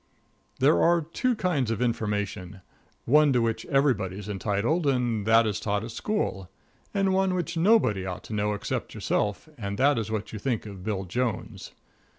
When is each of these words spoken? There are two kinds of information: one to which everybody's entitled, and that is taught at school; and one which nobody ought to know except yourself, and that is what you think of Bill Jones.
There 0.59 0.81
are 0.81 1.01
two 1.03 1.35
kinds 1.35 1.69
of 1.69 1.79
information: 1.79 2.61
one 3.05 3.31
to 3.33 3.39
which 3.43 3.67
everybody's 3.67 4.27
entitled, 4.27 4.87
and 4.87 5.27
that 5.27 5.45
is 5.45 5.59
taught 5.59 5.83
at 5.83 5.91
school; 5.91 6.49
and 6.91 7.13
one 7.13 7.35
which 7.35 7.55
nobody 7.55 8.03
ought 8.03 8.23
to 8.23 8.33
know 8.33 8.55
except 8.55 8.95
yourself, 8.95 9.47
and 9.59 9.77
that 9.77 9.99
is 9.99 10.09
what 10.09 10.33
you 10.33 10.39
think 10.39 10.65
of 10.65 10.83
Bill 10.83 11.03
Jones. 11.03 11.73